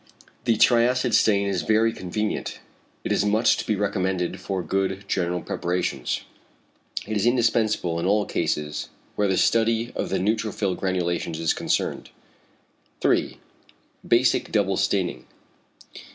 [0.45, 2.57] The triacid stain is very convenient.
[3.03, 6.21] It is much to be recommended for good general preparations;
[7.05, 12.09] =it is indispensable in all cases where the study of the neutrophil granulations is concerned=.
[13.01, 13.37] 3.
[14.07, 15.27] =Basic double staining.